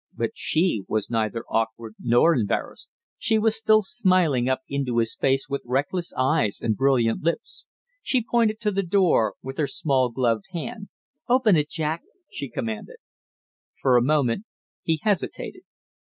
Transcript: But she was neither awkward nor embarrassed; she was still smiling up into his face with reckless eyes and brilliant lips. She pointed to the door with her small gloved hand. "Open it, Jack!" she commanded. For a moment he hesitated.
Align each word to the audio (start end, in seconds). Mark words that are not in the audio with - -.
But 0.15 0.31
she 0.33 0.83
was 0.87 1.11
neither 1.11 1.43
awkward 1.47 1.93
nor 1.99 2.33
embarrassed; 2.33 2.89
she 3.19 3.37
was 3.37 3.55
still 3.55 3.83
smiling 3.83 4.49
up 4.49 4.61
into 4.67 4.97
his 4.97 5.15
face 5.15 5.47
with 5.47 5.61
reckless 5.63 6.11
eyes 6.17 6.59
and 6.59 6.75
brilliant 6.75 7.21
lips. 7.21 7.67
She 8.01 8.23
pointed 8.25 8.59
to 8.61 8.71
the 8.71 8.81
door 8.81 9.35
with 9.43 9.59
her 9.59 9.67
small 9.67 10.09
gloved 10.09 10.45
hand. 10.53 10.89
"Open 11.29 11.55
it, 11.55 11.69
Jack!" 11.69 12.01
she 12.31 12.49
commanded. 12.49 12.97
For 13.79 13.95
a 13.95 14.01
moment 14.01 14.45
he 14.81 14.99
hesitated. 15.03 15.61